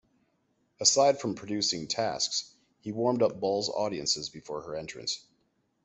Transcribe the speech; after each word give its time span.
Aside 0.79 1.19
from 1.21 1.35
producing 1.35 1.85
tasks, 1.87 2.55
he 2.79 2.91
warmed 2.91 3.21
up 3.21 3.39
Ball's 3.39 3.69
audiences 3.69 4.29
before 4.29 4.63
her 4.63 4.75
entrance. 4.75 5.27